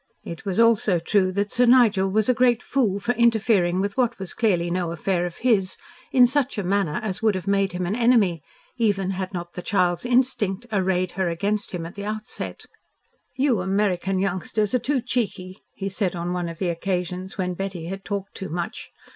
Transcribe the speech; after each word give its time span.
It 0.23 0.45
was 0.45 0.59
also 0.59 0.97
true 0.97 1.31
that 1.33 1.51
Sir 1.51 1.67
Nigel 1.67 2.09
was 2.09 2.27
a 2.27 2.33
great 2.33 2.63
fool 2.63 2.99
for 2.99 3.11
interfering 3.11 3.79
with 3.79 3.97
what 3.97 4.17
was 4.17 4.33
clearly 4.33 4.71
no 4.71 4.91
affair 4.91 5.27
of 5.27 5.37
his 5.45 5.77
in 6.11 6.25
such 6.25 6.57
a 6.57 6.63
manner 6.63 6.99
as 7.03 7.21
would 7.21 7.35
have 7.35 7.45
made 7.45 7.73
him 7.73 7.85
an 7.85 7.95
enemy 7.95 8.41
even 8.77 9.11
had 9.11 9.31
not 9.31 9.53
the 9.53 9.61
child's 9.61 10.03
instinct 10.03 10.65
arrayed 10.71 11.11
her 11.11 11.29
against 11.29 11.69
him 11.69 11.85
at 11.85 11.93
the 11.93 12.05
outset. 12.05 12.65
"You 13.35 13.61
American 13.61 14.17
youngsters 14.17 14.73
are 14.73 14.79
too 14.79 15.01
cheeky," 15.03 15.59
he 15.75 15.87
said 15.87 16.15
on 16.15 16.33
one 16.33 16.49
of 16.49 16.57
the 16.57 16.69
occasions 16.69 17.37
when 17.37 17.53
Betty 17.53 17.85
had 17.85 18.03
talked 18.03 18.33
too 18.33 18.49
much. 18.49 18.89